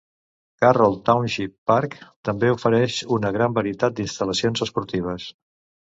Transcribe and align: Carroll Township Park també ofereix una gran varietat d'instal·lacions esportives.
Carroll 0.61 0.95
Township 1.09 1.53
Park 1.73 1.99
també 2.31 2.51
ofereix 2.55 2.99
una 3.21 3.35
gran 3.39 3.57
varietat 3.61 4.01
d'instal·lacions 4.01 4.69
esportives. 4.69 5.33